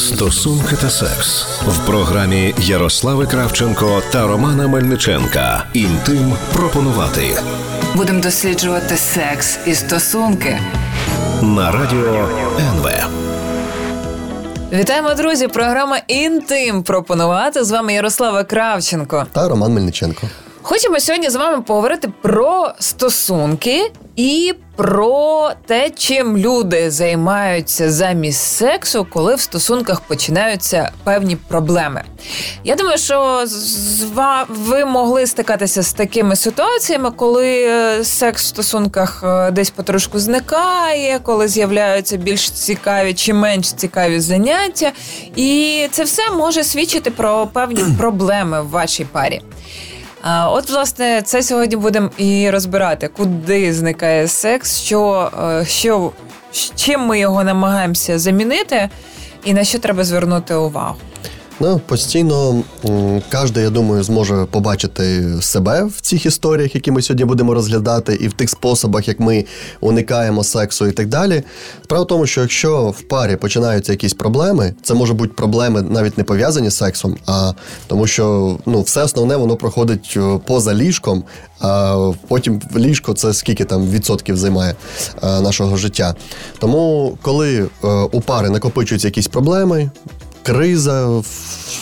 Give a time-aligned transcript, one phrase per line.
[0.00, 5.64] Стосунки та секс в програмі Ярослави Кравченко та Романа Мельниченка.
[5.72, 7.36] Інтим пропонувати
[7.94, 10.58] Будемо досліджувати секс і стосунки.
[11.42, 12.28] на радіо
[12.58, 12.88] НВ.
[14.72, 15.48] Вітаємо, друзі!
[15.48, 19.26] Програма Інтим пропонувати з вами Ярослава Кравченко.
[19.32, 20.26] Та Роман Мельниченко.
[20.62, 29.06] Хочемо сьогодні з вами поговорити про стосунки і про те, чим люди займаються замість сексу,
[29.12, 32.02] коли в стосунках починаються певні проблеми.
[32.64, 38.46] Я думаю, що з ва- ви могли стикатися з такими ситуаціями, коли е, секс в
[38.46, 44.92] стосунках е, десь потрошку зникає, коли з'являються більш цікаві чи менш цікаві заняття,
[45.36, 49.40] і це все може свідчити про певні проблеми в вашій парі.
[50.24, 56.12] От, власне, це сьогодні будемо і розбирати, куди зникає секс, що, е, що
[56.74, 58.88] чим ми його намагаємося замінити,
[59.44, 60.96] і на що треба звернути увагу.
[61.62, 62.62] Ну, постійно
[63.32, 68.28] кожен, я думаю, зможе побачити себе в цих історіях, які ми сьогодні будемо розглядати, і
[68.28, 69.44] в тих способах, як ми
[69.80, 71.42] уникаємо сексу і так далі.
[71.84, 76.18] Справа в тому, що якщо в парі починаються якісь проблеми, це можуть бути проблеми навіть
[76.18, 77.52] не пов'язані з сексом, а
[77.86, 81.24] тому, що ну, все основне воно проходить е, поза ліжком,
[81.60, 84.74] а потім ліжко це скільки там відсотків займає
[85.22, 86.14] е, нашого життя.
[86.58, 89.90] Тому, коли е, у пари накопичуються якісь проблеми,
[90.42, 91.26] криза в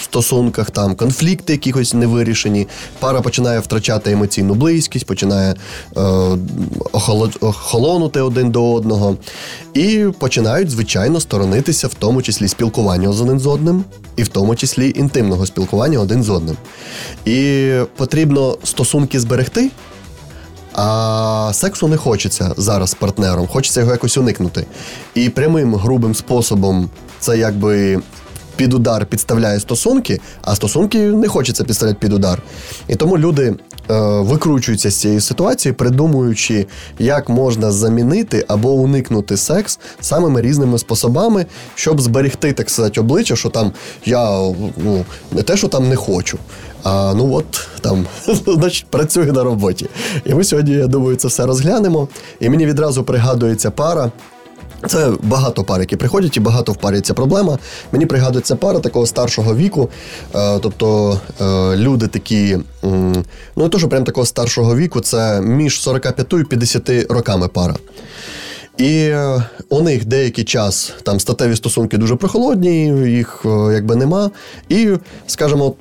[0.03, 2.67] стосунках, там конфлікти якихось невирішені.
[3.01, 5.55] Пара починає втрачати емоційну близькість, починає
[5.97, 6.01] е,
[7.41, 9.17] охолонути один до одного.
[9.75, 13.84] І починають, звичайно, сторонитися, в тому числі спілкування з один з одним,
[14.17, 16.56] і в тому числі інтимного спілкування один з одним.
[17.25, 19.70] І потрібно стосунки зберегти.
[20.81, 24.67] А сексу не хочеться зараз з партнером, хочеться його якось уникнути.
[25.14, 28.01] І прямим грубим способом це якби
[28.59, 32.42] під удар підставляє стосунки, а стосунки не хочеться підставляти під удар.
[32.89, 33.55] І тому люди
[33.91, 36.67] е, викручуються з цієї ситуації, придумуючи,
[36.98, 43.48] як можна замінити або уникнути секс самими різними способами, щоб зберегти, так сказати, обличчя, що
[43.48, 43.73] там
[44.05, 44.30] я
[44.77, 46.39] ну, не те, що там не хочу.
[46.83, 48.07] А ну от там,
[48.46, 49.86] значить, працює на роботі.
[50.25, 52.08] І ми сьогодні, я думаю, це все розглянемо.
[52.40, 54.11] І мені відразу пригадується пара.
[54.86, 57.58] Це багато пар, які приходять, і багато в парі ця проблема.
[57.92, 59.89] Мені пригадується пара такого старшого віку.
[60.34, 63.24] Е, тобто е, люди такі, ну
[63.56, 67.74] не то, що прям такого старшого віку, це між 45 і 50 роками пара.
[68.77, 73.40] І е, у них деякий час там статеві стосунки дуже прохолодні, їх
[73.72, 74.30] якби нема.
[74.68, 74.89] І,
[75.27, 75.74] скажімо,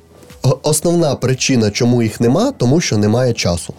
[0.62, 3.74] основна причина, чому їх нема, тому що немає часу.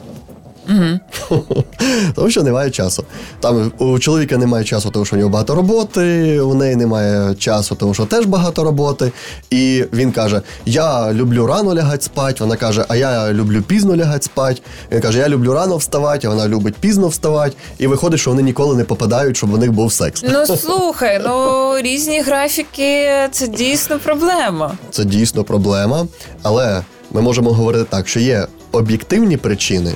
[2.16, 3.04] Тому що немає часу.
[3.40, 7.76] Там у чоловіка немає часу, тому що у нього багато роботи, у неї немає часу,
[7.76, 9.12] тому що теж багато роботи.
[9.50, 12.36] І він каже: Я люблю рано лягати спати.
[12.40, 14.62] Вона каже, а я люблю пізно лягати спати.
[14.92, 17.56] Він каже, я люблю рано вставати, а вона любить пізно вставати.
[17.78, 20.24] І виходить, що вони ніколи не попадають, щоб у них був секс.
[20.30, 24.72] Ну слухай, ну різні графіки це дійсно проблема.
[24.92, 26.08] Це дійсно проблема.
[26.44, 26.82] Але
[27.12, 29.94] ми можемо говорити так, що є об'єктивні причини,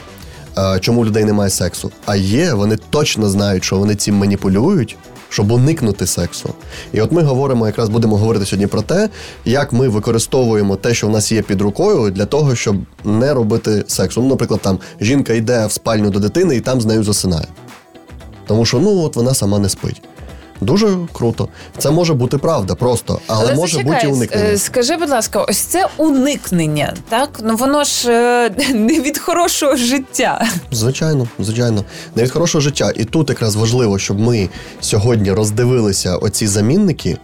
[0.79, 1.91] чому у людей немає сексу.
[2.05, 4.97] А є, вони точно знають, що вони цим маніпулюють.
[5.29, 6.53] Щоб уникнути сексу.
[6.91, 9.09] І от ми говоримо, якраз будемо говорити сьогодні про те,
[9.45, 13.83] як ми використовуємо те, що в нас є під рукою, для того, щоб не робити
[13.87, 14.21] сексу.
[14.21, 17.47] Ну, наприклад, там жінка йде в спальню до дитини і там з нею засинає.
[18.47, 20.01] Тому що ну от вона сама не спить.
[20.61, 21.49] Дуже круто.
[21.77, 24.45] Це може бути правда, просто, але, може зачекай, бути уникнення.
[24.49, 27.39] е, Скажи, будь ласка, ось це уникнення, так?
[27.43, 30.47] Ну воно ж е, не від хорошого життя.
[30.71, 31.83] Звичайно, звичайно,
[32.15, 32.91] не від хорошого життя.
[32.95, 34.49] І тут якраз важливо, щоб ми
[34.81, 37.17] сьогодні роздивилися оці замінники,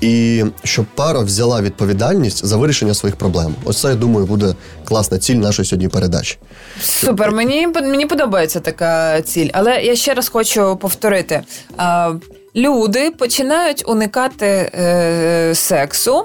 [0.00, 3.54] і щоб пара взяла відповідальність за вирішення своїх проблем.
[3.64, 4.54] Ось це, я думаю, буде
[4.84, 6.38] класна ціль нашої сьогодні передачі.
[6.82, 9.48] Супер, мені, мені подобається така ціль.
[9.52, 11.42] Але я ще раз хочу повторити:
[12.56, 16.24] люди починають уникати е, сексу.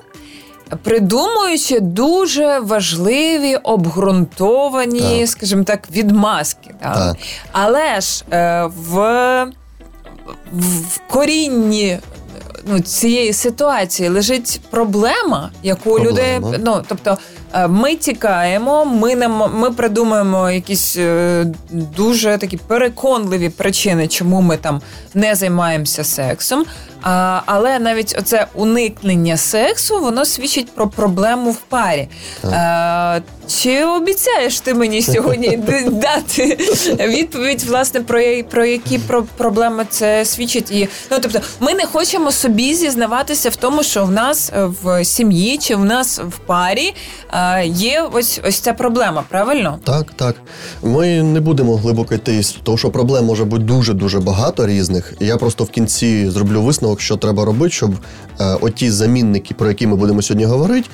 [0.84, 5.30] Придумуючи дуже важливі обґрунтовані, Так.
[5.30, 6.76] скажімо так, відмазки.
[6.82, 6.96] Так?
[6.96, 7.16] Так.
[7.52, 8.96] Але ж е, в,
[10.54, 12.00] в корінні
[12.66, 16.50] ну, цієї ситуації лежить проблема, яку Проблема.
[16.50, 16.60] люди.
[16.66, 17.18] Ну, тобто,
[17.70, 24.82] ми тікаємо, ми, нам, ми придумаємо якісь е, дуже такі переконливі причини, чому ми там
[25.14, 26.66] не займаємося сексом.
[27.02, 32.08] А, але навіть оце уникнення сексу, воно свідчить про проблему в парі.
[32.44, 35.58] А, чи обіцяєш ти мені сьогодні
[35.92, 36.58] дати
[37.00, 40.72] відповідь, власне, про, про які про проблеми це свідчить?
[40.72, 45.06] І ну тобто, ми не хочемо собі зізнаватися в тому, що в нас е, в
[45.06, 46.94] сім'ї чи в нас в парі
[47.30, 49.80] а, є ось ось ця проблема, правильно?
[49.84, 50.36] Так, так.
[50.84, 55.14] Ми не будемо глибоко йти, тому що проблем може бути дуже дуже багато різних.
[55.20, 57.92] Я просто в кінці зроблю висновок, що треба робити, щоб
[58.40, 60.90] е, оті замінники, про які ми будемо сьогодні говорити,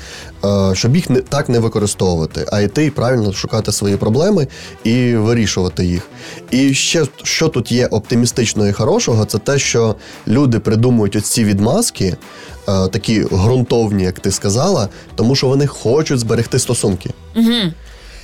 [0.45, 4.47] е, щоб їх не так не використовувати, а йти і правильно шукати свої проблеми
[4.83, 6.07] і вирішувати їх.
[6.51, 9.95] І ще що тут є оптимістичного і хорошого, це те, що
[10.27, 12.05] люди придумують оці відмазки.
[12.69, 17.09] е, Такі ґрунтовні, як ти сказала, тому що вони хочуть зберегти стосунки.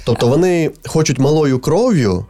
[0.06, 2.26] Тобто вони хочуть малою кров'ю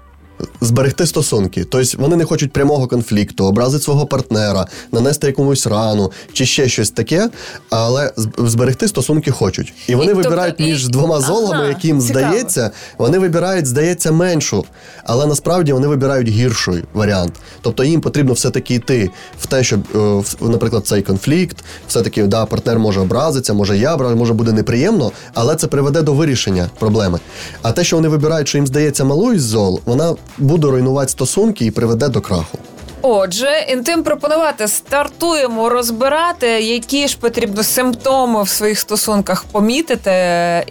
[0.61, 1.63] зберегти стосунки.
[1.63, 6.91] Тобто вони не хочуть прямого конфлікту, образити свого партнера, нанести якомусь рану чи ще щось
[6.91, 7.29] таке,
[7.69, 9.73] але зберегти стосунки хочуть.
[9.87, 12.19] І вони І, тобто, вибирають і- між двома золами, Ага, яким цікаво.
[12.27, 14.65] здається, вони вибирають, здається, меншу,
[15.03, 17.33] але насправді вони вибирають гірший варіант.
[17.61, 19.09] Тобто їм потрібно все-таки йти
[19.39, 21.57] в те, щоб, е, наприклад, цей конфлікт,
[21.87, 26.69] все-таки да, партнер може образитися, може я може буде неприємно, але це приведе до вирішення
[26.79, 27.19] проблеми.
[27.61, 31.65] А те, що вони вибирають, що їм здається малою із зол, вона буде руйнувати стосунки
[31.65, 32.57] і приведе до краху.
[33.01, 40.11] Отже, інтим пропонувати стартуємо розбирати, які ж потрібно симптоми в своїх стосунках помітити,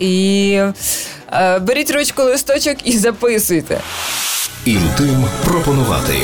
[0.01, 0.53] і
[1.33, 3.81] е, беріть ручку листочок і записуйте.
[4.65, 6.15] Інтим пропонувати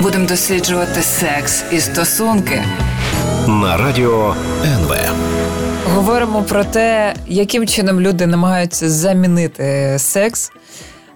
[0.00, 2.62] Будемо досліджувати секс і стосунки.
[3.46, 4.34] на радіо
[4.64, 4.94] НВ.
[5.94, 10.50] Говоримо про те, яким чином люди намагаються замінити секс.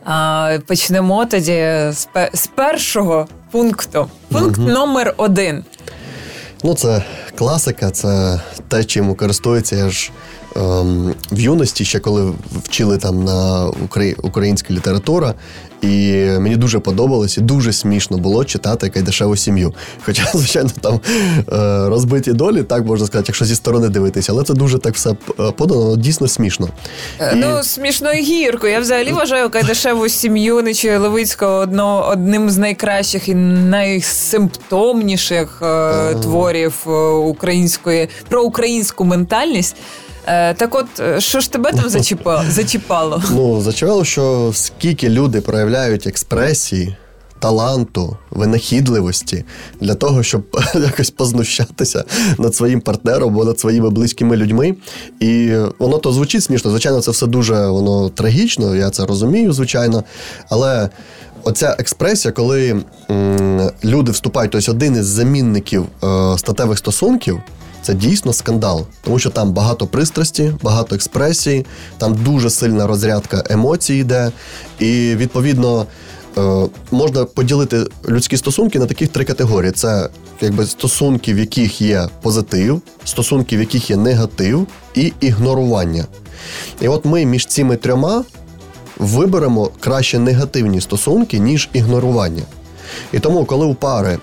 [0.08, 1.53] А, почнемо тоді
[1.93, 4.06] з, з першого пункту.
[4.32, 5.64] Пункт номер один.
[6.64, 7.03] Ну, це
[7.38, 9.76] класика, це те, чим користується.
[9.76, 10.11] Я ж
[10.56, 12.32] ем, в юності, ще коли
[12.64, 15.35] вчили там на украї- українська література,
[15.81, 19.75] і мені дуже подобалось і дуже смішно було читати Кайдашеву сім'ю.
[20.05, 21.00] Хоча, звичайно, там
[21.52, 25.11] е, розбиті долі, так можна сказати, якщо зі сторони дивитися, але це дуже так все
[25.11, 25.14] е,
[25.56, 26.69] подано, дійсно смішно.
[27.20, 28.69] Е, І- Ну, смішно і гірко.
[28.69, 33.34] Я взагалі вважаю Кайдашеву сім'ю Нечуя Левицького одно, одним з найкращих і
[34.34, 36.75] найсимптомніших е, творів
[37.25, 39.76] української про українську ментальність.
[40.26, 42.43] Е, так от, е, що ж тебе там зачіпало?
[42.50, 43.23] зачіпало?
[43.31, 46.96] Ну, зачувало, що скільки люди проявляють експресії,
[47.38, 49.44] таланту, винахідливості
[49.81, 50.43] для того, щоб
[50.75, 52.05] якось познущатися
[52.38, 54.75] над своїм партнером або над своїми близькими людьми.
[55.20, 56.70] І воно то звучить смішно.
[56.70, 60.05] Звичайно, це все дуже воно трагічно, я це розумію, звичайно.
[60.49, 60.88] Але
[61.43, 62.76] оця експресія, коли
[63.11, 67.40] м, люди вступають, тобто один із замінників е, статевих стосунків.
[67.87, 71.67] Це дійсно скандал, тому що там багато пристрасті, багато експресії,
[71.99, 74.33] там дуже сильна розрядка емоцій йде,
[74.79, 75.87] і відповідно
[76.38, 80.09] е, можна поділити людські стосунки на таких три категорії: це
[80.41, 86.05] якби стосунки, в яких є позитив, стосунки, в яких є негатив, і ігнорування.
[86.81, 88.25] І от ми між цими трьома
[88.99, 92.43] виберемо краще негативні стосунки, ніж ігнорування.
[93.12, 94.19] І тому, коли у пари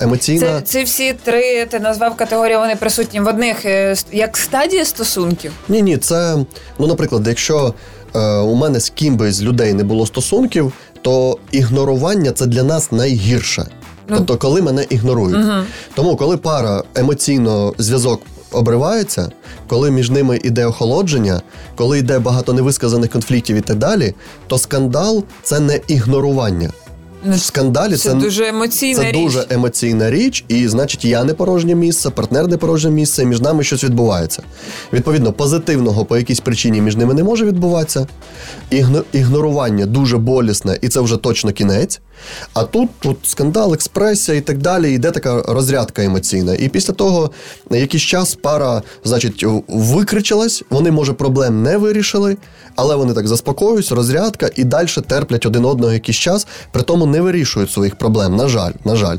[0.00, 0.46] емоційна.
[0.46, 5.52] Це, ці всі три ти назвав категорії, вони присутні в одних е, як стадія стосунків.
[5.68, 6.36] Ні, ні, це,
[6.78, 7.74] ну, наприклад, якщо
[8.14, 10.72] е, у мене з ким би з людей не було стосунків,
[11.02, 13.66] то ігнорування це для нас найгірше.
[14.08, 14.16] Ну.
[14.16, 15.66] Тобто, коли мене ігнорують.
[15.94, 18.22] Тому, коли пара емоційно зв'язок
[18.52, 19.30] обривається,
[19.68, 21.42] коли між ними йде охолодження,
[21.76, 24.14] коли йде багато невисказаних конфліктів і так далі,
[24.46, 26.70] то скандал це не ігнорування.
[27.26, 29.16] В скандалі Це це, дуже емоційна це річ.
[29.22, 33.40] дуже емоційна річ, і значить, я не порожнє місце, партнер не порожнє місце, і між
[33.40, 34.42] нами щось відбувається.
[34.92, 38.06] Відповідно, позитивного по якійсь причині між ними не може відбуватися.
[38.70, 42.00] Ігно- ігнорування дуже болісне, і це вже точно кінець.
[42.54, 46.54] А тут, тут скандал, експресія і так далі, йде така розрядка емоційна.
[46.54, 47.30] І після того
[47.70, 52.36] на якийсь час пара, значить, викричалась, вони, може, проблем не вирішили,
[52.76, 57.20] але вони так заспокоюються, розрядка і далі терплять один одного якийсь час, при тому не
[57.20, 58.36] вирішують своїх проблем.
[58.36, 59.18] На жаль, на жаль.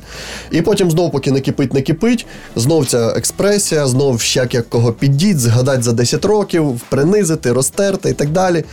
[0.51, 5.39] І потім знов, поки не кипить, не кипить, знов ця експресія, знов як кого піддіть,
[5.39, 8.63] згадать за 10 років, принизити, розтерти і так далі.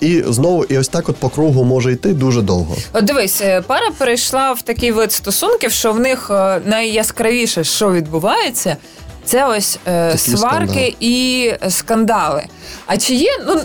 [0.00, 2.76] І знову, і ось так от по кругу може йти дуже довго.
[2.92, 7.92] От дивись, е, пара перейшла в такий вид стосунків, що в них е, найяскравіше, що
[7.92, 8.76] відбувається,
[9.24, 10.94] це ось е, сварки скандали.
[11.00, 12.44] і скандали.
[12.86, 13.60] А чи є, ну.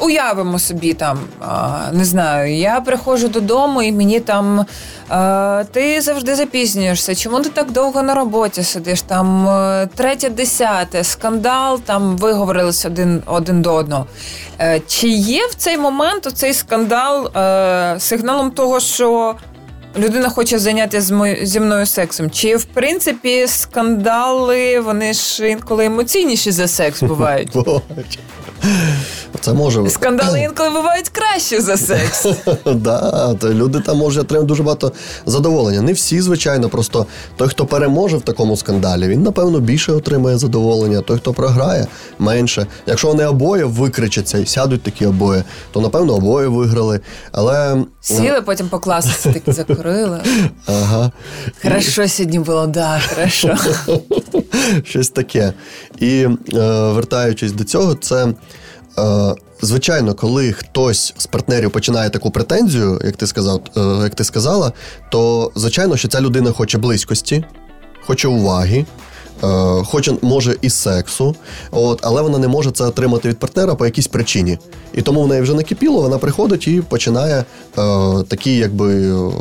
[0.00, 1.18] Уявимо собі там,
[1.92, 4.66] не знаю, я приходжу додому і мені там
[5.72, 7.14] ти завжди запізнюєшся.
[7.14, 9.02] Чому ти так довго на роботі сидиш?
[9.02, 14.06] Там е, третє, десяте, скандал, там виговорились один, один до одного.
[14.60, 19.34] Е, Чи є в цей момент цей скандал е, сигналом того, що
[19.98, 22.30] людина хоче зайнятися з мою- зі мною сексом?
[22.30, 27.52] Чи в принципі скандали вони ж інколи емоційніші за секс бувають?
[29.40, 32.26] Це може Скандали інколи бувають краще за секс.
[32.66, 34.92] да, люди там можуть отримати дуже багато
[35.26, 35.82] задоволення.
[35.82, 41.00] Не всі, звичайно, просто той, хто переможе в такому скандалі, він напевно більше отримає задоволення.
[41.00, 41.86] Той, хто програє,
[42.18, 42.66] менше.
[42.86, 47.00] Якщо вони обоє викричаться і сядуть такі обоє, то напевно обоє виграли.
[47.32, 50.20] Але Сіли, потім по класиці таки закурили.
[50.66, 51.12] ага.
[51.62, 53.56] Хорошо сьогодні було, да, хорошо.
[54.84, 55.52] Щось таке.
[55.98, 56.28] І е,
[56.92, 58.34] вертаючись до цього, це.
[58.98, 64.24] Е, Звичайно, коли хтось з партнерів починає таку претензію, як ти сказав, е, як ти
[64.24, 64.72] сказала,
[65.10, 67.44] то звичайно, що ця людина хоче близькості,
[68.06, 68.86] хоче уваги,
[69.84, 71.34] хоче, може, і сексу,
[71.70, 74.58] от, але вона не може це отримати від партнера по якійсь причині.
[74.94, 77.44] І тому в неї вже накипіло, вона приходить і починає е,
[78.28, 78.94] такий, якби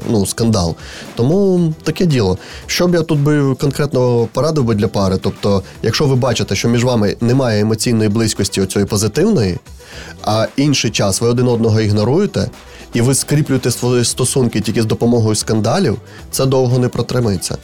[0.09, 0.75] ну, скандал.
[1.15, 2.37] Тому таке діло.
[2.67, 5.17] Що б я тут би конкретно порадив би для пари?
[5.21, 9.57] Тобто, якщо ви бачите, що між вами немає емоційної близькості оцієї позитивної,
[10.23, 12.49] а інший час ви один одного ігноруєте,
[12.93, 15.97] і ви скріплюєте свої стосунки тільки з допомогою скандалів,
[16.31, 17.57] це довго не протримається.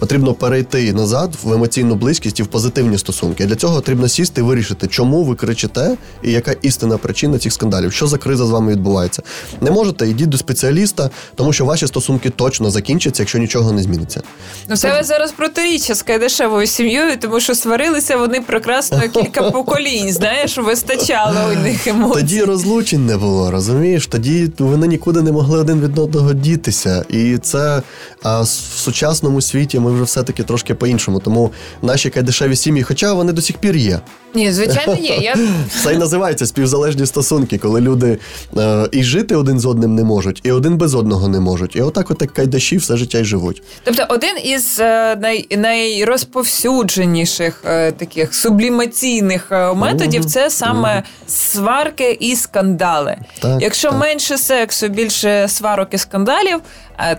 [0.00, 3.46] Потрібно перейти назад в емоційну близькість і в позитивні стосунки.
[3.46, 7.92] Для цього потрібно сісти і вирішити, чому ви кричите і яка істинна причина цих скандалів,
[7.92, 9.22] що за криза з вами відбувається.
[9.60, 14.22] Не можете, йдіть до спеціаліста, тому що ваші стосунки точно закінчаться, якщо нічого не зміниться.
[14.68, 20.12] Ну, це ви зараз протиріччя з кайдашевою сім'єю, тому що сварилися вони прекрасно кілька поколінь.
[20.12, 22.20] Знаєш, вистачало у них емоцій.
[22.20, 24.06] Тоді розлучень не було, розумієш?
[24.06, 27.04] Тоді вони нікуди не могли один від одного дітися.
[27.08, 27.82] І це
[28.22, 31.20] а, в сучасному світі ми вже все-таки трошки по-іншому.
[31.20, 34.00] Тому наші кайдешеві сім'ї, хоча вони до сих пір є.
[34.34, 35.16] Ні, звичайно, є.
[35.16, 35.36] Я
[35.84, 38.18] Це і називається співзалежні стосунки, коли люди
[38.56, 41.76] е, і жити один з одним не можуть, і один без одного не можуть.
[41.76, 43.62] І отак, от як кайдаші, все життя й живуть.
[43.84, 53.16] Тобто, один із е, най, найрозповсюдженіших е, таких сублімаційних методів це саме сварки і скандали.
[53.40, 54.00] Так, Якщо так.
[54.00, 56.60] менше сексу, більше сварок і скандалів,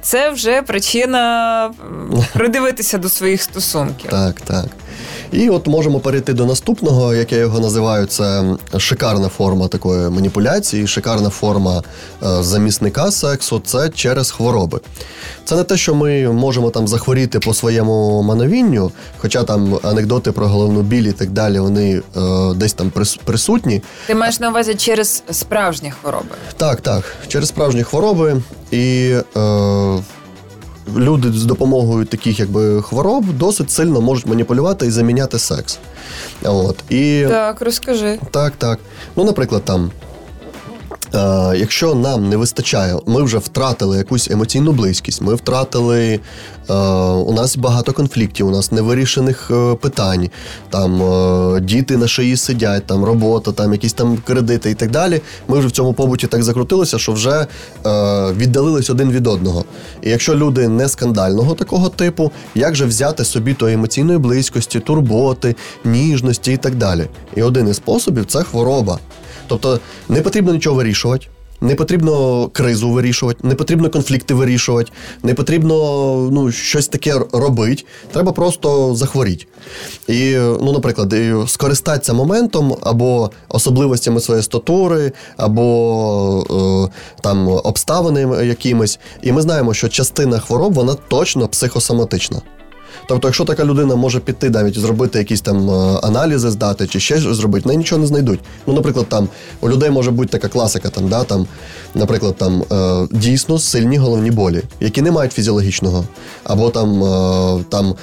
[0.01, 1.73] це вже причина
[2.33, 4.09] придивитися до своїх стосунків.
[4.09, 4.65] Так, так.
[5.31, 8.43] І от можемо перейти до наступного, як я його називаю, це
[8.77, 11.83] шикарна форма такої маніпуляції, шикарна форма
[12.23, 14.79] е, замісника сексу це через хвороби.
[15.45, 20.47] Це не те, що ми можемо там захворіти по своєму мановінню, хоча там анекдоти про
[20.47, 22.21] головну біль і так далі, вони е,
[22.55, 23.81] десь там прис- присутні.
[24.07, 26.25] Ти маєш на увазі через справжні хвороби.
[26.57, 29.15] Так, так, через справжні хвороби і.
[29.37, 29.99] Е,
[30.97, 35.79] Люди з допомогою таких якби хвороб досить сильно можуть маніпулювати і заміняти секс.
[36.43, 36.75] От.
[36.89, 38.19] І Так, розкажи.
[38.31, 38.79] так, так.
[39.15, 39.91] Ну, наприклад, там.
[41.13, 46.19] Е, якщо нам не вистачає, ми вже втратили якусь емоційну близькість, ми втратили.
[46.69, 46.73] Е,
[47.13, 50.29] у нас багато конфліктів, у нас невирішених е, питань,
[50.69, 55.21] там е, діти на шиї сидять, там робота, там якісь там кредити і так далі.
[55.47, 57.47] Ми вже в цьому побуті так закрутилися, що вже е,
[58.33, 59.65] віддалились один від одного.
[60.01, 65.55] І якщо люди не скандального такого типу, як же взяти собі тої емоційної близькості, турботи,
[65.85, 67.07] ніжності і так далі?
[67.35, 68.99] І один із способів це хвороба.
[69.51, 69.79] Тобто
[70.09, 71.27] не потрібно нічого вирішувати.
[71.63, 74.91] Не потрібно кризу вирішувати, не потрібно конфлікти вирішувати,
[75.23, 75.75] не потрібно
[76.31, 77.83] ну, щось таке робити.
[78.11, 79.45] Треба просто захворіти.
[80.07, 81.13] І, ну, наприклад,
[81.47, 88.99] скористатися моментом або особливостями своєї статури, або е, там обставини якимись.
[89.21, 92.41] І ми знаємо, що частина хвороб вона точно психосоматична.
[93.07, 97.17] Тобто, якщо така людина може піти навіть зробити якісь там е, аналізи, здати чи ще
[97.17, 98.39] зробити, неї нічого не знайдуть.
[98.67, 99.27] Ну, наприклад, там
[99.61, 101.47] у людей може бути така класика, там, да, там,
[101.95, 106.05] наприклад, там е, дійсно сильні головні болі, які не мають фізіологічного,
[106.43, 107.95] або там, е, там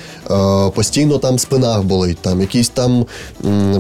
[0.75, 3.07] постійно там спина болить, там якісь там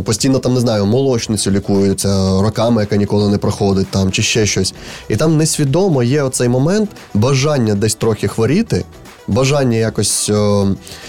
[0.04, 4.74] постійно там не знаю, молочницю лікуються роками, яка ніколи не проходить, там чи ще щось.
[5.08, 8.84] І там несвідомо є оцей момент бажання десь трохи хворіти
[9.28, 10.68] бажання якось, о,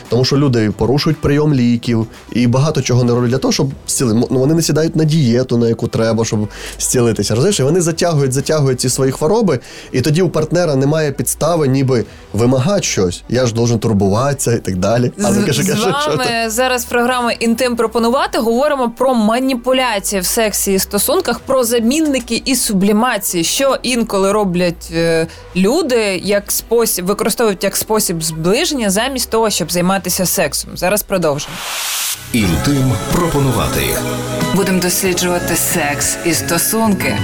[0.10, 4.28] тому що люди порушують прийом ліків і багато чого не роблять для того, щоб зцілити.
[4.32, 6.48] Ну, вони не сідають на дієту, на яку треба, щоб
[6.80, 7.36] зцілитися.
[7.36, 7.60] Розумієш?
[7.60, 9.60] І вони затягують, затягують ці свої хвороби,
[9.92, 13.24] і тоді у партнера немає підстави, ніби вимагати щось.
[13.30, 15.12] Я ж должен турбуватися і так далі.
[15.18, 16.50] А ну, з кажи, що ти?
[16.50, 18.38] зараз програма Інтим пропонувати.
[18.38, 25.28] Говоримо про маніпуляції в сексі і стосунках, про замінники і сублімації, що інколи роблять е,
[25.56, 30.78] люди, як спосіб використовують як спосіб зближення, замість того, щоб займатися сексом.
[30.78, 31.54] Зараз продовжимо.
[32.34, 33.82] Інтим пропонувати
[34.56, 37.18] Будемо досліджувати секс і стосунки.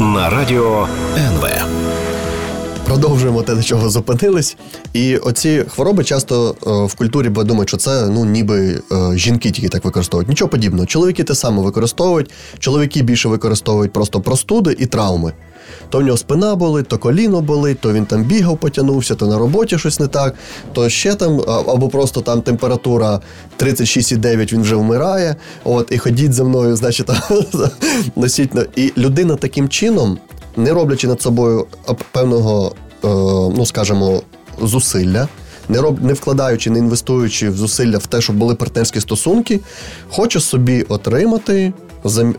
[0.00, 1.46] на радіо НВ.
[2.84, 4.56] Продовжуємо те, до чого зупинились.
[4.92, 9.50] І оці хвороби часто е, в культурі бо думають, що це ну ніби е, жінки
[9.50, 10.28] тільки так використовують.
[10.28, 10.86] Нічого подібного.
[10.86, 12.30] Чоловіки те саме використовують.
[12.58, 15.32] Чоловіки більше використовують просто простуди і травми.
[15.90, 19.38] То в нього спина болить, то коліно болить, то він там бігав, потягнувся, то на
[19.38, 20.34] роботі щось не так,
[20.72, 23.20] то ще там, або просто там температура
[23.58, 25.36] 36,9, він вже вмирає.
[25.64, 27.08] От, і ходіть за мною, значить,
[28.16, 28.50] носіть.
[28.76, 30.18] І людина таким чином,
[30.56, 31.66] не роблячи над собою
[32.12, 32.72] певного,
[33.04, 33.08] е,
[33.56, 34.22] ну скажімо,
[34.62, 35.28] зусилля.
[35.68, 39.60] Не роб, не вкладаючи, не інвестуючи в зусилля в те, щоб були партнерські стосунки,
[40.08, 41.72] хоче собі отримати,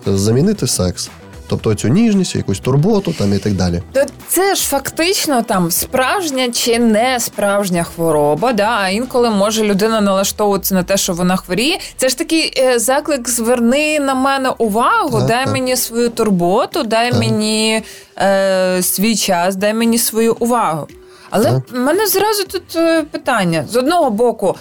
[0.06, 1.10] замінити секс.
[1.50, 3.82] Тобто цю ніжність, якусь турботу там і так далі.
[3.94, 8.54] То це ж фактично там справжня чи не справжня хвороба.
[8.54, 8.78] Да?
[8.82, 11.80] А інколи може людина налаштовуватися на те, що вона хворіє.
[11.98, 15.54] Це ж такий е, заклик: зверни на мене увагу, Так, дай так.
[15.54, 17.20] мені свою турботу, дай Так.
[17.20, 17.84] мені
[18.18, 20.88] е, свій час, дай мені свою увагу.
[21.30, 21.62] Але Так.
[21.72, 24.56] в мене зразу тут е, питання: з одного боку.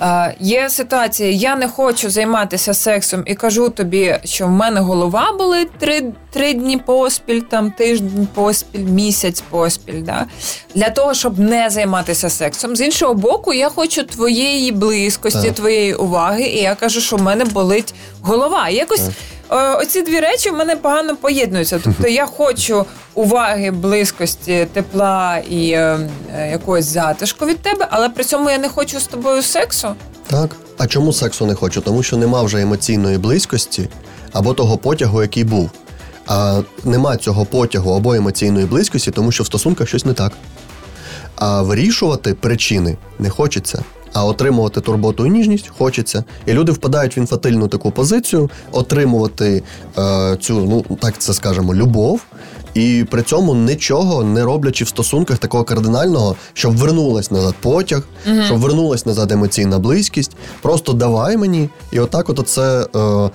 [0.00, 5.32] Е, Є ситуація, я не хочу займатися сексом і кажу тобі, що в мене голова
[5.32, 10.02] болить три, три дні поспіль, там тиждень поспіль, місяць поспіль.
[10.02, 10.26] Да?
[10.74, 12.76] Для того, щоб не займатися сексом.
[12.76, 15.54] З іншого боку, я хочу твоєї близькості, Так.
[15.54, 18.68] твоєї уваги, і я кажу, що в мене болить голова.
[18.68, 19.12] Якось е,
[19.52, 21.80] оці дві речі в мене погано поєднуються.
[21.84, 28.24] Тобто я хочу уваги, близькості, тепла і е, е, якогось затишку від тебе, але при
[28.24, 29.88] цьому я не хочу з тобою сексу.
[30.26, 30.56] Так.
[30.78, 31.80] А чому сексу не хочу?
[31.80, 33.88] Тому що нема вже емоційної близькості
[34.32, 35.70] або того потягу, який був.
[36.26, 40.32] А нема цього потягу або емоційної близькості, тому що в стосунках щось не так.
[41.36, 43.84] А вирішувати причини не хочеться.
[44.12, 46.24] А отримувати турботу і ніжність хочеться.
[46.46, 49.62] І люди впадають в інфатильну таку позицію, отримувати
[49.98, 52.20] е, цю, ну так це скажемо, любов,
[52.74, 58.02] і при цьому нічого не роблячи в стосунках такого кардинального, щоб вернулась назад потяг,
[58.46, 60.32] щоб вернулась назад емоційна близькість.
[60.62, 61.68] Просто давай мені.
[61.92, 63.30] І отак, от це е,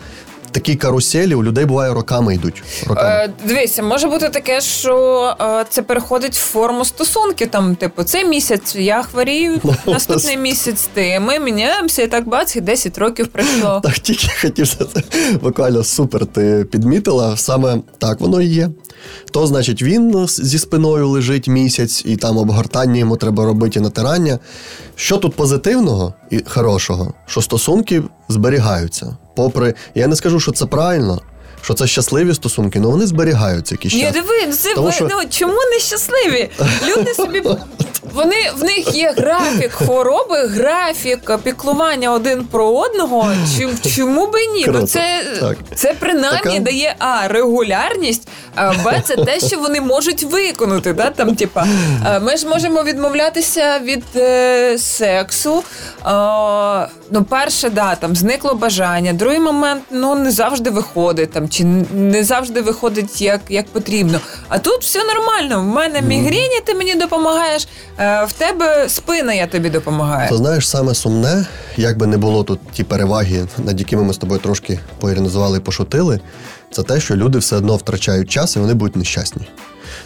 [0.51, 2.63] такі каруселі у людей буває роками йдуть.
[2.87, 3.09] Роками.
[3.09, 7.47] Е, дивися, може бути таке, що е, це переходить в форму стосунків.
[7.51, 11.19] Там, типу, цей місяць я хворію, наступний місяць ти.
[11.19, 13.81] Ми міняємося, і так бац, і 10 років пройшло.
[13.87, 14.67] Так, тільки хотів
[15.41, 17.37] буквально супер ти підмітила.
[17.37, 18.69] Саме так воно і є.
[19.31, 24.39] То, значить, він зі спиною лежить місяць, і там обгортання йому треба робити натирання.
[24.95, 27.13] Що тут позитивного і хорошого?
[27.25, 29.17] Що стосунки зберігаються.
[29.37, 31.21] Попри, я не скажу, що це правильно,
[31.61, 35.07] що це щасливі стосунки, але вони зберігаються якийсь Ні, диви, ну це Тому ви, що-
[35.11, 36.49] ну, чому не щасливі?
[36.87, 37.43] Люди собі
[38.13, 43.31] вони в них є графік хвороби, графік піклування один про одного.
[43.59, 44.63] Чому, чому би ні?
[44.63, 44.79] Круто.
[44.79, 45.57] Ну це, Так.
[45.75, 50.93] це принаймні Така- дає а регулярність, а б це те, що вони можуть виконати.
[50.93, 51.09] Да?
[51.09, 51.67] Там, типа,
[52.21, 55.63] ми ж можемо відмовлятися від е, сексу.
[56.03, 59.13] А, ну, перше, да, там зникло бажання.
[59.13, 64.19] Другий момент, ну не завжди виходить там, чи не завжди виходить як, як потрібно.
[64.47, 65.61] А тут все нормально.
[65.61, 67.67] В мене мігрені, ти мені допомагаєш,
[67.99, 70.29] е, в тебе спина, я тобі допомагаю.
[70.29, 71.45] То знаєш, саме сумне,
[71.77, 75.61] як би не було тут ті переваги, над якими ми з тобою трошки поіронізували і
[75.61, 76.19] пошутили,
[76.71, 79.47] це те, що люди все одно втрачають час і вони будуть нещасні.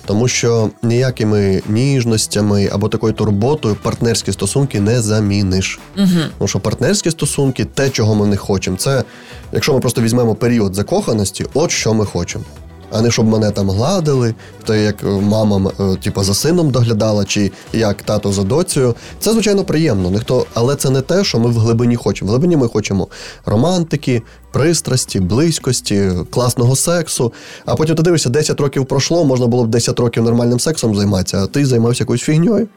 [0.06, 5.80] Тому що ніякими ніжностями або такою турботою партнерські стосунки не заміниш.
[5.98, 6.08] Угу.
[6.38, 9.04] Тому що партнерські стосунки, те, чого ми не хочемо, це
[9.52, 12.46] якщо ми просто візьмемо період закоханості, от що ми хочемо.
[12.92, 15.72] А не щоб мене там гладили, то як мама
[16.04, 18.96] типу, за сином доглядала, чи як тато за доцею.
[19.20, 22.30] Це звичайно приємно, ніхто, але це не те, що ми в глибині хочемо.
[22.30, 23.08] В глибині ми хочемо
[23.46, 27.34] романтики, пристрасті, близькості, класного сексу.
[27.66, 31.38] А потім ти дивишся, 10 років пройшло, можна було б 10 років нормальним сексом займатися,
[31.44, 32.68] а ти займався якоюсь фігньою.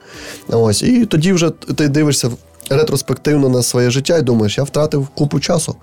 [0.48, 2.30] Ось, і тоді вже ти дивишся
[2.70, 5.76] ретроспективно на своє життя і думаєш, я втратив купу часу.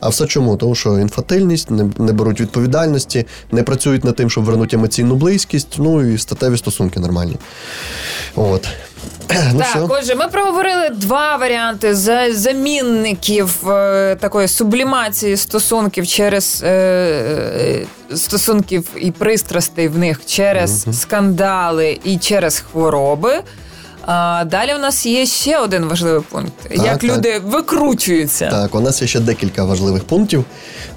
[0.00, 0.56] А все чому?
[0.56, 5.74] Тому що інфатильність, не, не беруть відповідальності, не працюють над тим, щоб вернути емоційну близькість,
[5.78, 7.36] ну і статеві стосунки нормальні.
[8.34, 8.68] От.
[9.52, 9.86] Ну, так, що?
[9.90, 11.94] отже, ми проговорили два варіанти
[12.32, 16.68] замінників е, такої сублімації стосунків через е,
[18.10, 23.42] е, стосунків і пристрастей в них через скандали і через хвороби.
[24.06, 27.04] А далі у нас є ще один важливий пункт: як так.
[27.04, 28.50] люди викручуються.
[28.50, 30.44] Так, у нас є ще декілька важливих пунктів,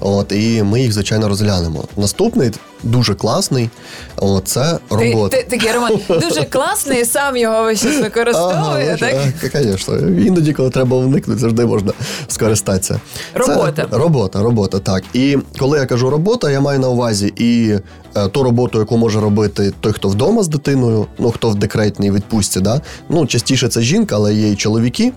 [0.00, 1.84] от, і ми їх, звичайно, розглянемо.
[1.96, 2.50] Наступний
[2.82, 3.70] дуже класний,
[4.16, 5.36] от, це Ти, робота.
[5.36, 8.98] ти, такий Роман дуже класний, сам його час використовує.
[9.00, 9.52] Ага, так?
[9.52, 9.98] так, звісно.
[9.98, 11.92] Іноді, коли треба уникнути, завжди можна
[12.28, 13.00] скористатися.
[13.34, 13.86] Робота.
[13.90, 15.02] Це робота, робота, так.
[15.12, 17.78] І коли я кажу робота, я маю на увазі і
[18.16, 22.10] е, ту роботу, яку може робити той, хто вдома з дитиною, ну хто в декретній
[22.10, 22.80] відпустці, да?
[23.08, 25.12] ну частіше це жінка, але є і чоловіки.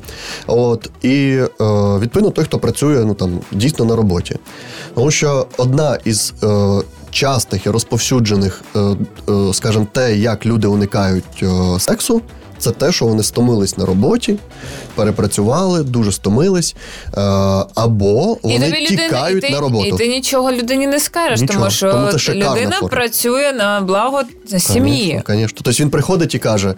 [0.47, 1.47] От, і е,
[2.00, 4.36] відповідно той, хто працює ну, там, дійсно на роботі.
[4.95, 6.34] Тому що одна із.
[6.43, 12.21] Е, Частих і розповсюджених, е, е, скажімо, те, як люди уникають е, сексу,
[12.62, 14.36] це те, що вони стомились на роботі,
[14.95, 16.76] перепрацювали, дуже стомились,
[17.17, 17.21] е,
[17.76, 19.86] або вони людина- тікають і ти, на роботу.
[19.88, 21.60] І ти нічого людині не скажеш, Нічого.
[21.60, 22.88] тому що Тому це людина форма.
[22.88, 24.21] працює на благо
[24.58, 25.21] сім'ї.
[25.28, 25.47] Звісно.
[25.56, 26.74] Тобто він приходить і каже: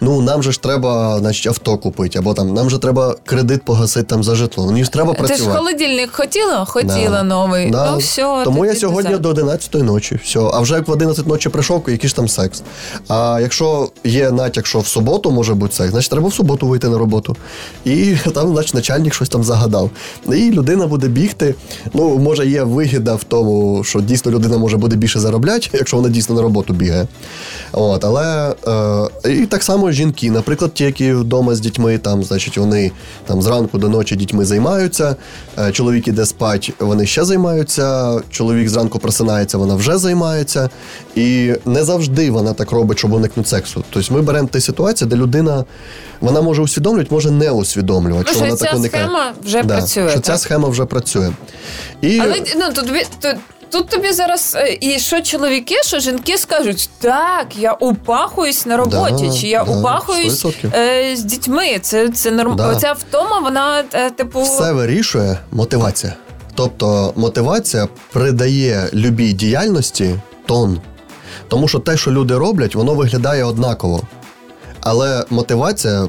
[0.00, 4.06] ну нам же ж треба значить, авто купити, або там нам же треба кредит погасити
[4.06, 4.76] там за житло.
[4.76, 6.64] Ж треба Ти ж холодильник хотіла?
[6.64, 7.22] Хотіла Да.
[7.22, 7.70] новий.
[7.70, 7.90] Да.
[7.92, 8.40] Ну все.
[8.44, 10.18] Тому я сьогодні до 11 ночі.
[10.24, 10.40] Все.
[10.40, 12.62] А вже як в 11 ночі прийшов, який ж там секс.
[13.08, 16.88] А якщо є натяк, що в суботу може бути секс, значить треба в суботу вийти
[16.88, 17.36] на роботу.
[17.84, 19.90] І там, значить, начальник щось там загадав.
[20.28, 21.54] І людина буде бігти.
[21.94, 26.08] Ну, може, є вигіда в тому, що дійсно людина може буде більше заробляти, якщо вона
[26.08, 27.06] дійсно на роботу бігає.
[27.72, 28.54] От, але
[29.24, 32.90] е, і так само жінки, наприклад, ті, які вдома з дітьми, там, значить, вони
[33.26, 35.16] там зранку до ночі дітьми займаються.
[35.58, 38.20] Е, чоловік іде спать, вони ще займаються.
[38.30, 40.70] Чоловік зранку просинається, вона вже займається.
[41.14, 43.84] І не завжди вона так робить, щоб уникнути сексу.
[43.90, 45.64] Тобто ми беремо ті ситуації, де людина
[46.20, 49.04] вона може усвідомлювати, може не усвідомлювати, Ну, що що вона ця так уникає.
[49.04, 50.24] схема вже да, працює, Що так?
[50.24, 51.30] ця схема вже працює.
[52.00, 53.36] І Але ну тут тут.
[53.70, 59.26] Тут тобі зараз е, і що чоловіки, що жінки скажуть, так, я упахуюсь на роботі,
[59.28, 61.78] Да, чи я да, упахуюсь е, з дітьми.
[61.82, 62.56] Це це норм...
[62.56, 62.76] Да.
[62.76, 66.12] Ця втома, вона е, типу Все вирішує мотивація.
[66.54, 70.14] Тобто мотивація придає любій діяльності
[70.46, 70.80] тон.
[71.48, 74.02] Тому що те, що люди роблять, воно виглядає однаково.
[74.82, 76.08] Але мотивація е,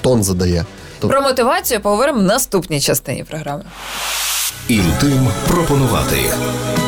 [0.00, 0.64] тон задає.
[1.00, 3.62] Про мотивацію поговоримо в наступній частині програми.
[4.68, 6.16] Інтим пропонувати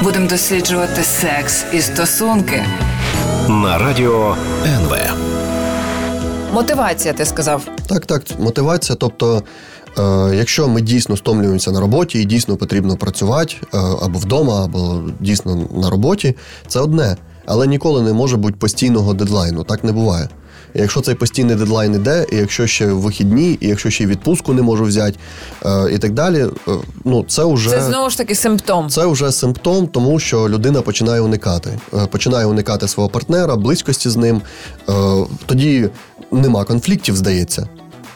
[0.02, 2.64] Будемо досліджувати секс і стосунки.
[3.48, 4.96] на радіо НВ.
[6.52, 7.62] Мотивація, ти сказав.
[7.88, 8.96] так, так, мотивація.
[9.00, 9.42] Тобто,
[9.98, 10.02] е,
[10.36, 15.68] якщо ми дійсно стомлюємося на роботі і дійсно потрібно працювати е, або вдома, або дійсно
[15.76, 16.36] на роботі,
[16.68, 17.16] це одне.
[17.46, 19.64] Але ніколи не може бути постійного дедлайну.
[19.64, 20.28] Так не буває.
[20.74, 24.52] І Якщо цей постійний дедлайн іде, і якщо ще вихідні, і якщо ще й відпустку
[24.52, 25.18] не можу взяти,
[25.66, 26.72] е, і так далі, е,
[27.04, 28.88] ну це вже Це знову ж таки симптом.
[28.90, 31.78] це вже симптом, тому що людина починає уникати.
[31.94, 34.42] Е, Починає уникати свого партнера, близькості з ним.
[34.88, 34.92] Е,
[35.46, 35.88] Тоді
[36.32, 37.68] нема конфліктів, здається.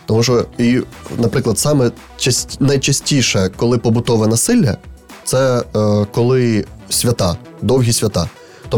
[0.06, 0.80] Тому що, і,
[1.18, 4.76] наприклад, саме част- найчастіше, коли побутове насилля,
[5.24, 8.28] це е, коли свята, довгі свята.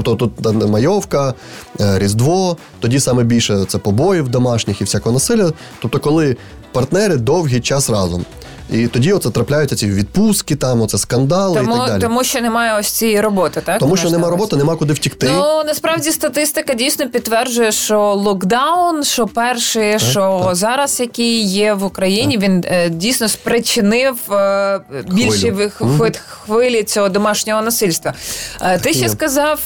[0.03, 1.35] Тобто тут майовка,
[1.81, 5.53] е, Різдво, тоді саме більше це побоїв домашніх і всякого насилля.
[5.83, 6.37] Тобто, коли
[6.73, 8.25] партнери довгий час разом.
[8.71, 12.01] І тоді оце трапляються ці відпустки, там оце скандали і Тому, так далі.
[12.01, 13.79] тому що немає ось цієї роботи, так?
[13.79, 15.31] Тому що на нема роботи, нема куди втікти.
[15.33, 20.55] Ну насправді статистика дійсно підтверджує, що локдаун, що перший, що так.
[20.55, 24.81] зараз, який є в Україні, він е, дійсно спричинив е,
[25.13, 28.15] більші хвиль- хвилі цього домашнього насильства.
[28.63, 29.61] Е, ти ще сказав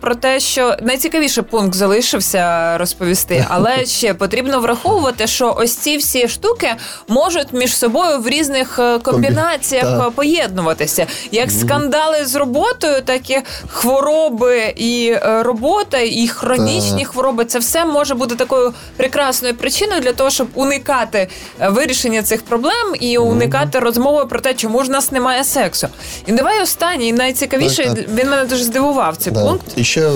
[0.00, 6.28] про те, що найцікавіший пункт залишився розповісти, але ще потрібно враховувати, що ось ці всі
[6.28, 6.68] штуки
[7.08, 10.08] можуть між собою в різних е, комбінаціях Так.
[10.08, 11.06] е, поєднуватися.
[11.32, 17.08] Як скандали з роботою, так і хвороби і е, робота, і хронічні Так.
[17.08, 17.44] хвороби.
[17.44, 21.28] Це все може бути такою прекрасною причиною для того, щоб уникати
[21.70, 25.88] вирішення цих проблем і уникати розмови про те, чому ж нас немає сексу.
[26.26, 28.04] І давай останній, найцікавіший, Так, так.
[28.14, 29.66] він мене дуже здивував цей пункт.
[29.76, 30.10] І ще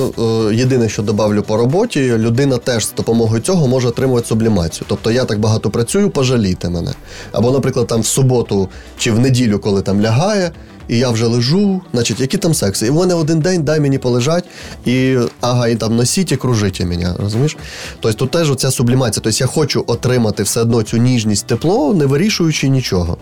[0.52, 4.86] єдине, що добавлю по роботі, людина теж з допомогою цього може отримувати сублімацію.
[4.88, 6.92] Тобто я так багато працюю, пожалійте мене.
[7.32, 8.68] Або, наприклад, там суботу
[8.98, 10.50] чи в неділю, коли там лягає,
[10.90, 12.86] і я вже лежу, значить, які там секси?
[12.86, 14.44] І в мене один день дай мені полежать,
[14.84, 17.56] і ага, і там носіть і кружіть мене, розумієш?
[18.00, 19.22] Тобто тут теж оця сублімація.
[19.24, 23.16] Тобто я хочу отримати все одно цю ніжність, тепло, не вирішуючи нічого.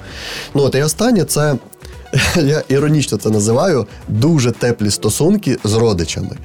[0.54, 1.54] Ну от і останнє це.
[2.36, 6.36] Я іронічно це називаю дуже теплі стосунки з родичами.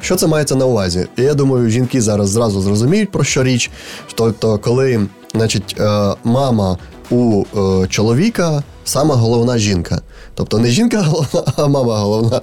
[0.00, 1.06] Що це мається на увазі?
[1.16, 3.70] Я думаю, жінки зараз зразу зрозуміють про що річ.
[4.14, 6.78] Тобто, коли значить, е, мама
[7.10, 7.44] у
[7.84, 10.00] е, чоловіка сама головна жінка.
[10.34, 12.40] Тобто не жінка головна, а мама головна.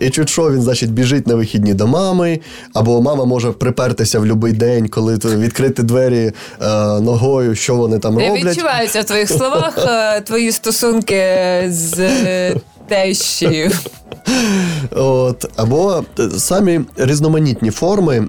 [0.00, 2.40] І чуть що він, значить, біжить на вихідні до мами,
[2.74, 6.66] або мама може припертися в будь-який день, коли відкрити двері е,
[7.00, 8.44] ногою, що вони там Не роблять.
[8.44, 11.24] відчуваються в твоїх словах е, твої стосунки
[11.68, 12.56] з е,
[12.88, 13.70] тещею.
[14.90, 18.28] От, або е, самі різноманітні форми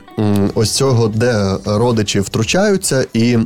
[0.55, 3.37] ось цього, де родичі втручаються і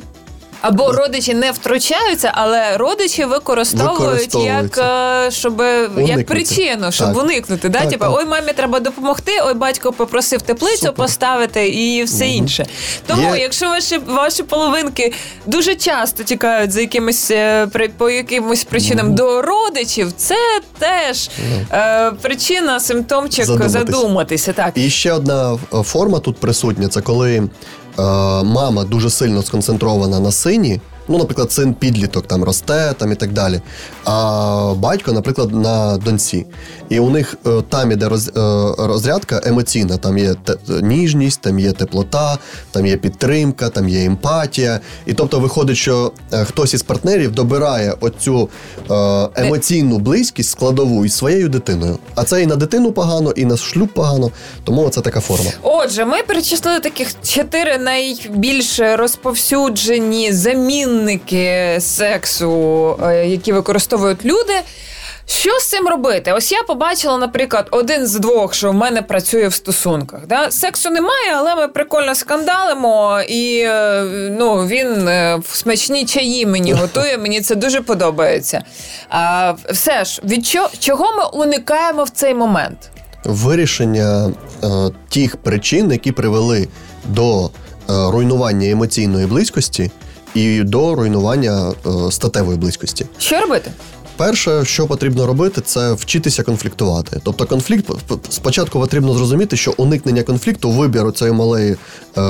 [0.62, 5.63] Або родичі не втручаються, але родичі використовують як, е, щоб
[5.97, 7.24] як причину, щоб Так.
[7.24, 7.69] уникнути.
[7.69, 7.80] Да?
[7.80, 8.15] Так, Типа, так.
[8.17, 10.93] ой, мамі треба допомогти, ой, батько попросив теплицю Супер.
[10.93, 12.65] поставити і все інше.
[13.08, 15.13] Тому, Є- якщо ваші ваші половинки
[15.45, 20.36] дуже часто тікають за якимись е, по якимось причинам до родичів, це
[20.80, 21.30] теж
[21.71, 23.71] е, причина, симптомчик Задуматись.
[23.71, 24.54] задуматися.
[24.54, 24.71] Так.
[24.76, 27.43] І ще одна форма тут присутня це коли
[28.44, 30.82] мама дуже сильно сконцентрована на сині.
[31.08, 33.62] Ну, наприклад, син підліток там росте там і так далі.
[34.06, 36.46] А батько, наприклад, на доньці.
[36.90, 38.32] І у них е, там іде роз, е,
[38.78, 39.98] розрядка емоційна.
[39.98, 42.38] Там є те, ніжність, там є теплота,
[42.72, 44.80] там є підтримка, там є емпатія.
[45.06, 48.50] І тобто виходить, що е, хтось із партнерів добирає оцю
[48.92, 51.98] е, емоційну близькість складову із своєю дитиною.
[52.16, 54.32] А це і на дитину погано, і на шлюб погано.
[54.64, 55.52] Тому це така форма.
[55.62, 60.34] Отже, ми перечислили таких чотири найбільш розповсюджені
[60.92, 64.54] замінники сексу, е, які використовують люди.
[65.26, 66.34] Що з цим робити?
[66.34, 70.20] Ось я побачила, наприклад, один з двох, що в мене працює в стосунках.
[70.28, 70.52] Да?
[70.52, 74.04] Сексу немає, але ми прикольно скандалимо, і е,
[74.40, 77.18] ну, він е, смачні чаї мені готує.
[77.18, 78.64] Мені це дуже подобається.
[79.10, 82.90] А, все ж, від чого, чого ми уникаємо в цей момент?
[83.24, 84.32] Вирішення
[84.64, 84.68] е,
[85.10, 86.68] тих причин, які привели
[87.06, 87.50] до е,
[87.88, 89.92] руйнування емоційної близькості
[90.36, 93.06] і до руйнування е, статевої близькості.
[93.17, 93.72] Що робити?
[94.17, 97.20] Перше, що потрібно робити, це вчитися конфліктувати.
[97.24, 97.86] Тобто, конфлікт
[98.30, 101.76] спочатку потрібно зрозуміти, що уникнення конфлікту, вибір цієї малої,
[102.17, 102.22] е,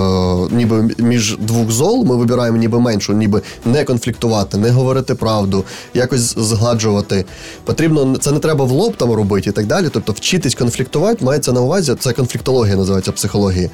[0.52, 6.36] ніби між двох зол, ми вибираємо ніби меншу, ніби не конфліктувати, не говорити правду, якось
[6.38, 7.26] згладжувати.
[7.66, 9.90] Потрібно це не треба в лоб там робити і так далі.
[9.92, 13.70] Тобто, вчитись конфліктувати мається на увазі, це конфліктологія називається психології.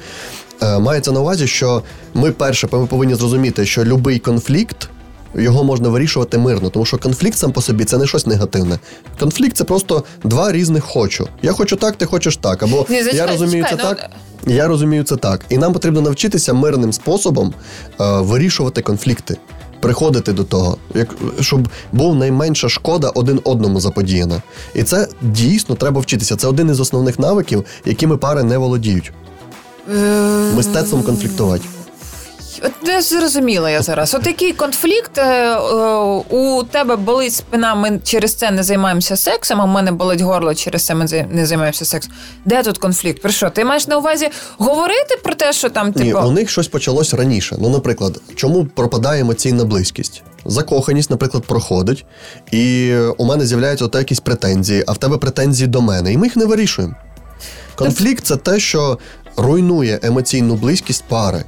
[0.62, 1.82] Е, мається на увазі, що
[2.14, 4.88] ми перше ми повинні зрозуміти, що будь-який конфлікт
[5.34, 8.78] його можна вирішувати мирно, тому що конфлікт сам по собі це не щось негативне.
[9.18, 11.28] Конфлікт це просто два різних хочу.
[11.42, 12.62] Я хочу так, ти хочеш так.
[12.62, 14.10] Або Ні, зачекай, я розумію зачекай, це ну, так.
[14.46, 15.40] Я розумію це так.
[15.48, 17.54] І нам потрібно навчитися мирним способом
[18.00, 19.36] е, вирішувати конфлікти.
[19.80, 21.08] Приходити до того, як
[21.40, 24.42] щоб був найменша шкода один одному заподіяна.
[24.74, 26.36] І це дійсно треба вчитися.
[26.36, 29.12] Це один із основних навиків, якими пари не володіють.
[30.54, 31.64] Мистецтвом конфліктувати.
[32.62, 34.14] От не зрозуміла я зараз.
[34.14, 35.96] От який конфлікт е, е,
[36.30, 40.54] у тебе болить спина, ми через це не займаємося сексом, а в мене болить горло,
[40.54, 42.12] через це ми не займаємося сексом.
[42.44, 43.22] Де тут конфлікт?
[43.22, 43.50] Про що?
[43.50, 46.18] Ти маєш на увазі говорити про те, що там Ні, типу.
[46.18, 47.56] у них щось почалось раніше.
[47.60, 50.22] Ну, наприклад, чому пропадає емоційна близькість?
[50.44, 52.04] Закоханість, наприклад, проходить,
[52.50, 56.26] і у мене з'являються от якісь претензії, а в тебе претензії до мене, і ми
[56.26, 56.94] їх не вирішуємо.
[57.74, 58.98] Конфлікт це те, що
[59.38, 61.44] руйнує емоційну близькість пари.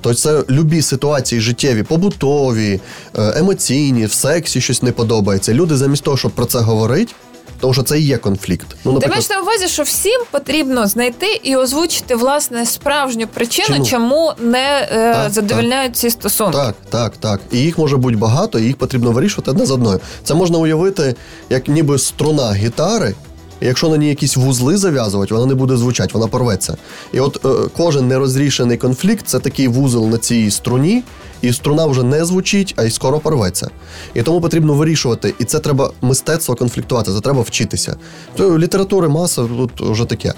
[0.00, 2.80] Тобто це любі ситуації життєві, побутові,
[3.18, 5.52] е, емоційні, в сексі щось не подобається.
[5.54, 7.12] Люди замість того, щоб про це говорити,
[7.60, 8.66] тому що це і є конфлікт.
[8.70, 13.68] Ну, Ти наприклад, маєш на увазі, що всім потрібно знайти і озвучити власне справжню причину,
[13.68, 13.86] Чому?
[13.86, 16.58] чому не е, Так, задовольняють ці стосунки.
[16.58, 17.40] Так, так, так.
[17.52, 20.00] І їх може бути багато, і їх потрібно вирішувати одне з одною.
[20.24, 21.14] Це можна уявити,
[21.50, 23.14] як ніби струна гітари.
[23.60, 26.76] Якщо на ній якісь вузли зав'язувати, вона не буде звучати, вона порветься.
[27.12, 31.02] І от е, кожен нерозрішений конфлікт це такий вузол на цій струні,
[31.42, 33.70] і струна вже не звучить, а й скоро порветься.
[34.14, 35.34] І тому потрібно вирішувати.
[35.38, 37.96] І це треба мистецтво конфліктувати, це треба вчитися.
[38.38, 40.34] Літератури маса тут вже таке.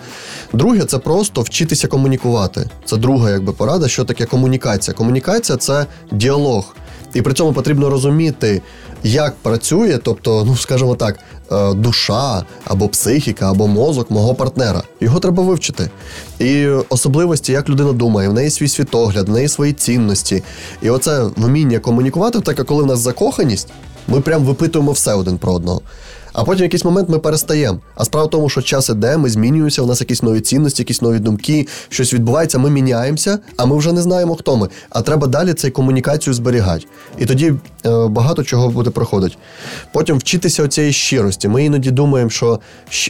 [0.52, 2.70] Друге, це просто вчитися комунікувати.
[2.84, 4.94] Це друга якби порада, що таке комунікація.
[4.94, 6.76] Комунікація це діалог.
[7.14, 8.62] І при цьому потрібно розуміти,
[9.02, 11.18] як працює, тобто, ну скажімо так,
[11.52, 14.82] е, душа або психіка, або мозок мого партнера.
[15.00, 15.90] Його треба вивчити.
[16.38, 20.42] І особливості, як людина думає, в неї свій світогляд, в неї свої цінності.
[20.82, 23.68] І оце вміння комунікувати, так як коли в нас закоханість.
[24.08, 25.80] Ми прям випитуємо все один про одного.
[26.32, 27.78] А потім в якийсь момент ми перестаємо.
[27.94, 31.02] А справа в тому, що час іде, ми змінюємося, у нас якісь нові цінності, якісь
[31.02, 34.68] нові думки, щось відбувається, ми міняємося, а ми вже не знаємо, хто ми.
[34.90, 36.86] А треба далі цю комунікацію зберігати.
[37.18, 37.54] І тоді
[37.86, 39.36] е, багато чого буде проходити.
[39.92, 41.48] Потім вчитися оцієї щирості.
[41.48, 42.60] Ми іноді думаємо, що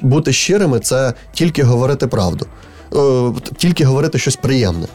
[0.02, 2.46] бути щирими це тільки говорити правду,
[2.94, 4.87] е, тільки говорити щось приємне.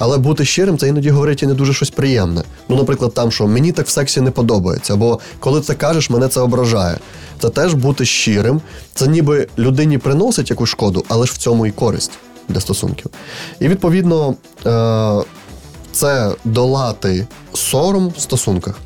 [0.00, 2.42] Але бути щирим, це іноді говорить і не дуже щось приємне.
[2.68, 6.28] Ну, наприклад, там, що мені так в сексі не подобається, або коли це кажеш, мене
[6.28, 6.98] це ображає.
[7.40, 8.60] Це теж бути щирим.
[8.94, 12.10] Це ніби людині приносить якусь шкоду, але ж в цьому і користь
[12.48, 13.06] для стосунків.
[13.60, 14.34] І відповідно,
[14.66, 15.24] е-
[15.92, 18.78] це долати сором в стосунках.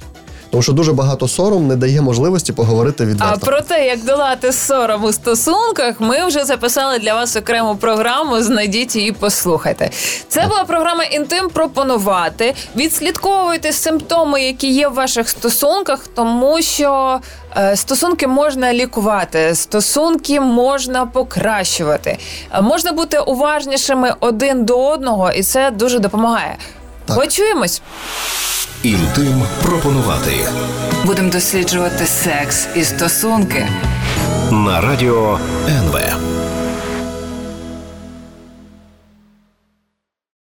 [0.53, 5.05] Тому що дуже багато сором не дає можливості поговорити А про те, як долати сором
[5.05, 8.43] у стосунках, ми вже записали для вас окрему програму.
[8.43, 9.91] Знайдіть її, послухайте.
[10.29, 12.55] Це була програма Інтим пропонувати.
[12.77, 17.21] Відслідковуйте симптоми, які є в ваших стосунках, тому що
[17.57, 22.19] е, стосунки можна лікувати, стосунки можна покращувати.
[22.55, 26.57] Е, Можна бути уважнішими один до одного, і це дуже допомагає.
[27.07, 27.17] Так.
[27.17, 27.83] Почуємось.
[28.83, 30.33] Інтим пропонувати
[31.05, 33.69] Будемо досліджувати секс і стосунки.
[34.51, 35.39] на радіо
[35.69, 35.99] НВ.